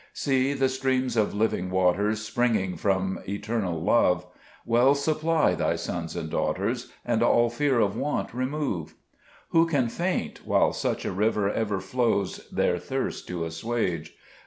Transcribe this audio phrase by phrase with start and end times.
[0.15, 4.25] 2 See, the streams of living waters, Springing from eternal Love,
[4.65, 8.95] Well supply thy sons and daughters, And all fear of want remove:
[9.49, 14.15] Who can faint, while such a river Ever flows their thirst to assuage